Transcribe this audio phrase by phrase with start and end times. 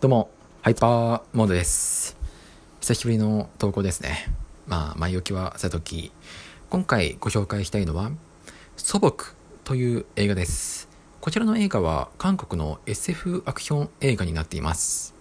[0.00, 0.30] どうも、
[0.62, 2.16] ハイパーモードです。
[2.80, 4.32] 久しぶりの投稿ですね。
[4.66, 6.10] まあ、前置きはさとき、
[6.70, 8.10] 今回ご紹介したいのは、
[8.78, 9.14] 素朴
[9.62, 10.88] という映画です。
[11.20, 15.14] こちらの映画は韓国の SF アクション映画になっています。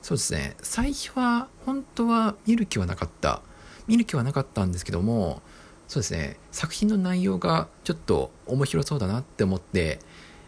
[0.00, 3.42] そうですね、最初は本当は見る気はなかった。
[3.86, 5.42] 見る気はなかったんですけども、
[5.86, 9.98] そうですね、作品の内容がちょっと面白そうだなって思って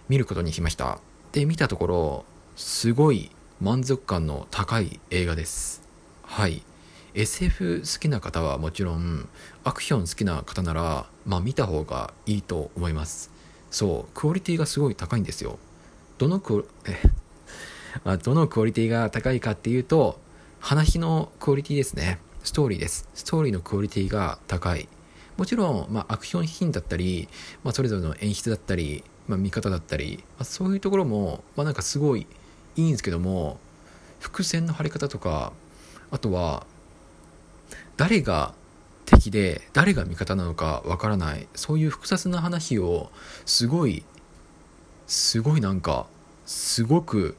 [0.09, 0.99] 見ることにしました。
[1.33, 2.25] で、見たところ、
[2.57, 5.81] すごい満足感の高い映画です。
[6.23, 6.63] はい。
[7.15, 9.27] SF 好きな方はもちろん、
[9.65, 13.31] アクション好きな方なら、まあ見た方がいいと思います。
[13.71, 15.59] そう、クオリティがすごい高いんですよ。
[16.19, 17.01] どのクオ、 え、
[18.19, 20.21] どのクオリティが高いかっていうと、
[20.61, 22.19] 話のクオリティですね。
[22.45, 23.09] ストーリーです。
[23.15, 24.87] ストーリーのクオリティが高い。
[25.39, 27.31] もちろん、まあ、アクションシーンだったり、
[27.65, 32.27] まあ、それぞれの演出だったり、まあ、見方だったり、まあ、そういうところも、まあ、なんかすごい
[32.77, 33.59] いいんですけども
[34.21, 35.53] 伏線の張り方とか
[36.11, 36.67] あとは
[37.97, 38.55] 誰が
[39.05, 43.11] 敵で誰が味方なのかわからないそういう複雑な話を
[43.45, 44.05] すごい
[45.07, 46.07] すごいなんか
[46.45, 47.37] すごく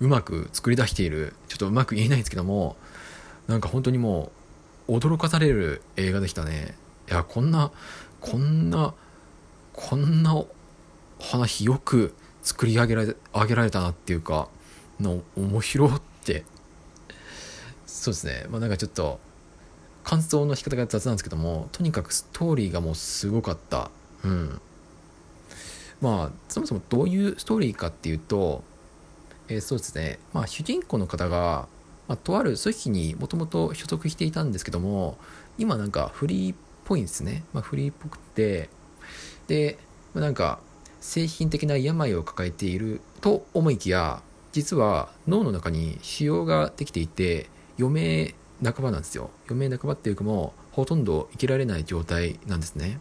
[0.00, 2.76] うまく作り出しているちょっとうまく言えないんですけども
[3.48, 4.30] なんか本当にも
[4.88, 6.74] う驚かされる映画でしたね。
[7.10, 7.70] いやこんな
[8.20, 8.94] こんな
[9.72, 10.44] こんな
[11.20, 14.48] 話よく作り上げられ上げられたなっていうか
[15.00, 16.44] の面白って。
[17.86, 18.46] そうですね。
[18.50, 19.18] まあなんかちょっと
[20.04, 23.90] 感想の仕方が雑なんですけどもとにかくストーリーがもうすごかった。
[24.24, 24.60] うん。
[26.00, 28.62] まあそもそもどういうストーリーかっていうと、
[29.48, 30.18] えーそうですね。
[30.32, 31.68] まあ主人公の方が、
[32.08, 35.18] まあ、とある組織にもともと所属していたんですけども
[35.58, 38.70] 今なんかフリーっぽいんですね、まあ、フリーっぽくて。
[39.48, 39.78] で、
[40.14, 40.60] まなんか
[41.00, 44.22] 精神的な病を抱えていると思いきや
[44.56, 49.28] 実は脳の中に腫瘍ができていて余命半ばなんですよ。
[49.50, 52.98] 余命半ばっていうかもうほとんど生きられない状態なんですね。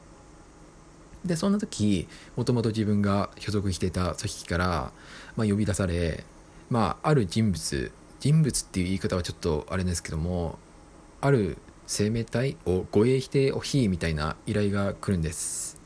[1.23, 4.91] でそんな時もともと自分が所属していた組織から、
[5.37, 6.25] まあ、呼び出され、
[6.69, 10.59] まあ、ある人物人物っていう言い方はちょっとあれですけども
[11.21, 15.79] ある生命体を護衛してほしいみたいな依頼が来るんです。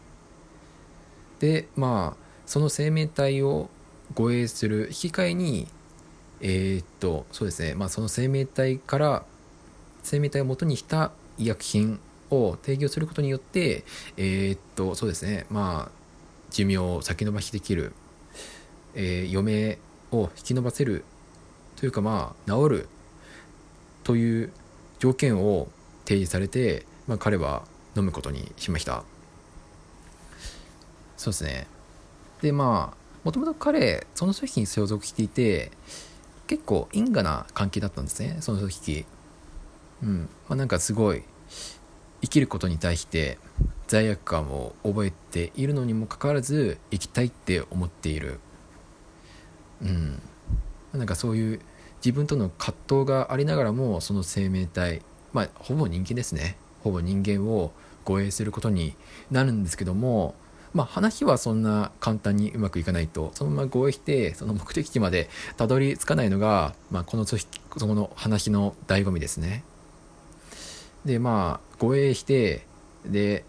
[1.40, 3.70] でまあその生命体を
[4.16, 5.68] 護衛する引き換えに
[6.42, 7.75] えーっとそうですね。
[7.75, 9.25] まあその生命体から
[10.03, 12.00] 生命体を元にした医薬品
[12.30, 13.84] を提供することによって
[14.18, 15.46] えーっとそうですね。
[15.50, 16.00] まあ
[16.50, 17.94] 寿命を先延ばしできる、
[18.96, 19.78] えー余命
[20.12, 21.03] を引き延ばせる
[21.75, 22.90] というかまあ治る
[24.03, 24.52] という
[25.00, 25.68] 条件を
[26.06, 27.64] 提示されて、まあ、彼は
[27.96, 29.03] 飲むことにしました。
[31.18, 31.68] そうですね。
[32.42, 35.72] でまあもともと彼その組織に所属していて
[36.47, 39.06] 結構因果な関係だったんですねその組織
[40.03, 40.30] うん。
[40.47, 41.24] まあなんかすごい
[42.22, 43.38] 生きることに対して
[43.88, 48.40] 罪悪感を覚えているのにもかかわらず生きたいって思っている。
[49.81, 50.22] うん。
[50.94, 51.59] なんかそういう
[52.03, 55.01] 自分との葛藤がありながらもその生命体
[55.34, 56.57] まあほぼ人間ですね。
[56.84, 57.72] ほぼ人間を
[58.06, 58.96] 護衛することに
[59.30, 60.34] なるんですけども
[60.74, 63.31] まあ話はそんな簡単にうまくいかないと。
[63.34, 69.63] そのまま護衛してその目的地までたどり着かないのが、まあ、この組織その話の醍醐味ですね。
[71.06, 72.66] でまあ護衛して
[73.06, 73.44] で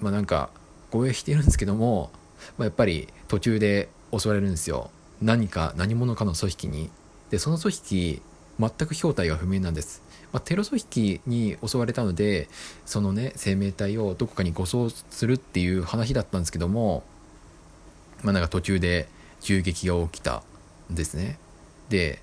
[0.00, 0.50] まあなんか
[0.90, 2.10] 護衛してるんですけども、
[2.58, 4.90] まあ、やっぱり途中で襲われるんですよ。
[5.22, 6.90] 何か何者かの組織に。
[7.30, 8.22] でその組織
[8.58, 12.48] 全く正体が不明なんです、まあ、テロ組織に襲われたので
[12.86, 17.02] そのね生命体をどこかに護送するっていう話だったんですけども
[18.22, 19.08] まあなんか途中で
[19.40, 20.42] 銃撃が起きた
[20.90, 21.38] んですね。
[21.90, 22.22] で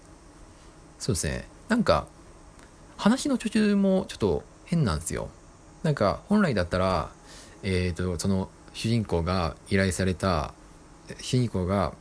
[0.98, 1.48] そうですね。
[1.70, 2.08] なんか
[2.98, 5.30] 話の途中もちょっと変なんですよ。
[5.84, 7.12] なんか本来だったら
[7.64, 10.54] えー、とその主人公が依頼された
[11.20, 11.94] 主人公が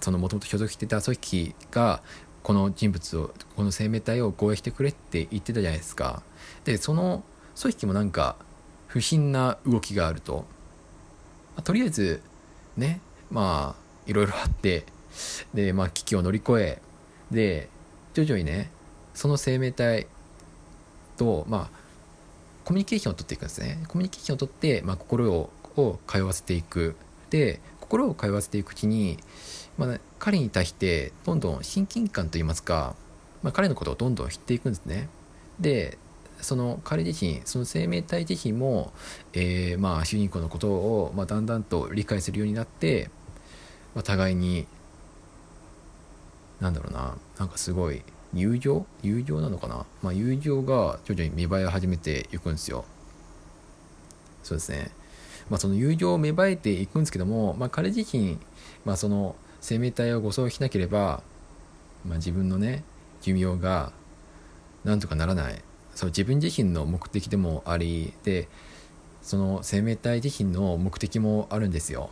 [0.00, 2.00] そのもともと所属していた組織が
[2.42, 6.22] この人物をこの生命体を護衛してくれって言ってたじゃないですか。
[6.64, 7.22] でその
[7.60, 8.36] 組織もなんか
[8.86, 10.46] 不審な動きがあると、
[11.54, 12.22] まあとりあえず
[12.76, 13.00] ね
[13.30, 14.84] まあいろいろあって
[15.54, 16.82] でまあ危機を乗り越え
[17.30, 17.68] で
[18.14, 18.70] 徐々にね
[19.14, 20.06] その生命体
[21.16, 21.80] とまあ
[22.64, 23.82] コミュニケーションを取っていくんですね。
[23.88, 26.96] コミュニケーションを取って、まあ、心をを通わせていく。
[27.30, 29.18] で心を通わせていくうちに、
[29.80, 32.94] まあ、彼に対してどんどん親近感といいますか、
[33.42, 35.08] まあ、彼のことをどんどん知っていくんですね。
[35.58, 35.96] で
[36.42, 38.92] その彼自身その生命体自身も、
[39.32, 43.08] えーまあ、主人公のことを、まあ、だんだんと理解するようになって、
[43.94, 44.66] まあ、互いに
[46.60, 48.02] なんだろうななんかすごい
[48.34, 48.86] 友情？
[49.02, 49.86] 友情なのかな？
[50.02, 52.84] まあ友情が徐々に芽生え始めていくんですよ。
[54.42, 54.90] そうですね。
[55.48, 58.38] まあその友情を芽生えていくんですけども、まあ、彼自身、
[58.84, 61.22] まあ、その生命体を護送しなければ、
[62.06, 62.82] まあ、自分のね
[63.20, 63.92] 寿命が
[64.84, 65.62] なんとかならない。
[65.94, 68.48] そう自分自身の目的でもありで
[69.22, 72.10] その生命体自身の目的もあるんですよ。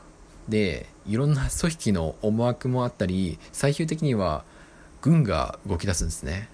[0.49, 4.45] でいろんな組織の思惑もあったり最終的には
[5.01, 6.49] 軍が動き出すんですね。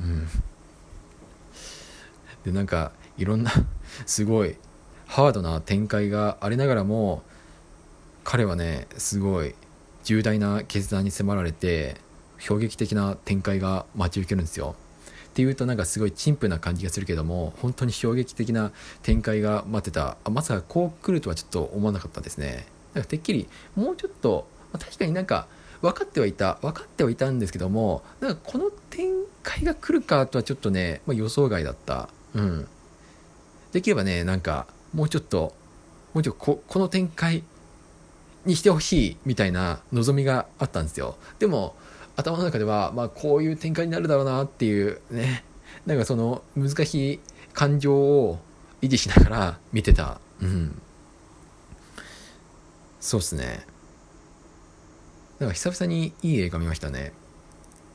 [0.00, 0.28] うん。
[2.44, 3.50] でなんかいろんな
[4.06, 4.56] すごい
[5.06, 7.22] ハードな展開がありながらも
[8.24, 9.54] 彼はねすごい
[10.04, 11.96] 重大な決断に迫られて
[12.38, 14.74] 衝撃的な展開が待ち受けるんですよ。
[15.32, 18.70] っていうとなんかすごい陳腐な感じがするけども本当に衝撃的な
[19.02, 20.16] 展開が待ってた。
[20.24, 22.66] あまさかこう来るとはちょっと思わなかったですね。
[22.94, 25.46] なんかてっきりもうちょっと、まあ、確かになんか
[25.80, 29.08] 分かってはいた分かってはいたんですけどもなんかこの展
[29.42, 32.08] 開が来るかとはちょっとね、まあ、予想外だった。
[32.34, 32.68] うん。
[33.72, 35.54] できればねなんかもうちょっと
[36.12, 37.42] もうちょっとここの展開
[38.44, 41.16] にしてほしいみたいな望みがあったんですよ。
[41.38, 41.74] でも
[42.16, 45.44] 頭の中では、まあ、こういう展開になるだろうなっていうね。
[45.86, 47.20] なんかその難しい
[47.52, 48.38] 感情を
[48.82, 50.20] 維持しながら見てた。
[50.40, 50.80] うん。
[53.00, 53.64] そうっすね。
[55.38, 57.12] なんか久々にいい映画見ましたね。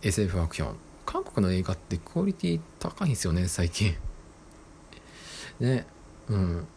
[0.01, 0.75] SF アクション。
[1.05, 3.95] 韓国の映画ってクオリティ高いんですよね最近。
[5.59, 5.85] ね。
[6.27, 6.67] うん、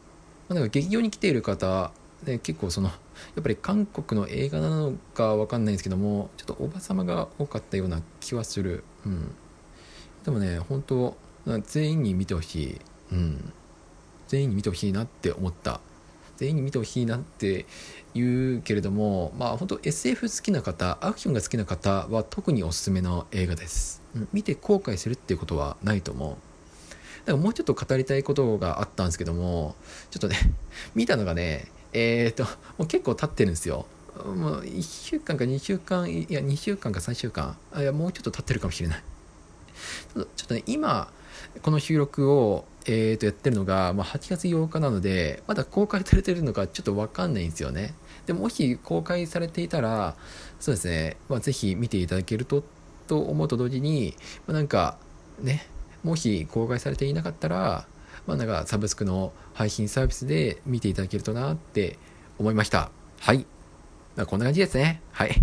[0.49, 1.91] なんか劇場に来ている方
[2.25, 2.95] で結構そのや
[3.41, 8.85] っぱり韓国の映画なのかわかんないんですけどもちょっとおばさまが多かったような気はする。
[9.07, 9.35] うん。
[10.25, 11.17] でもね本当
[11.67, 12.81] 全員に見てほしい。
[13.13, 13.53] うん。
[14.29, 15.81] 全員に見てほしいなって思った。
[16.37, 17.67] 全員に見てほしいなって
[18.15, 26.31] 言うけれどもまあ本当 SF 好きな方アクションが好きな方は特におすすめの映画です、うん、見て後悔するっていうことはないと思う。
[26.31, 29.75] だからもうちょっと語りたいことがあったんですけども
[30.11, 30.37] ちょっとね
[30.95, 32.45] 見たのがねえっ、ー、と
[32.79, 33.87] もう結構経ってるんですよ。
[34.25, 37.57] もう1週間か2週間いや2週間か3週間。
[37.77, 39.03] いやもうちょっと経ってるかもしれない。
[40.15, 41.11] ちょっとね今
[41.63, 47.95] この収録を、えー、とやってるのが、まあ、8月8日なのでまだ公開されてるのかちょっと分かんないんですよね。
[48.27, 50.15] でもし公開されていたら
[50.59, 52.63] そうですね、まあ、ぜひ見ていただけると
[53.07, 54.15] と思うと同時に、
[54.47, 54.99] まあ、なんか
[55.41, 55.67] ね
[56.03, 57.87] もし公開されていなかったら、
[58.27, 61.99] まあ、なんかサブスクの配信サービスで見ていただけるとなって
[62.39, 62.91] 思いました。
[63.21, 63.47] はい。
[64.17, 65.03] まあ、こんな感じですね。
[65.13, 65.43] はい。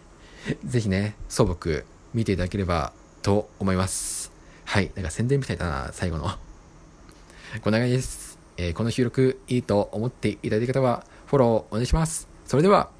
[0.64, 1.84] ぜひね、素朴
[2.14, 2.92] 見ていただければ
[3.22, 4.32] と思います。
[4.64, 4.90] はい。
[4.94, 6.24] なんか宣伝みたいだな、最後の。
[7.62, 8.38] こんな感じです。
[8.56, 12.28] えー、この収録いいと思っていただいた方は、フォローお願いします。
[12.46, 12.90] それでは、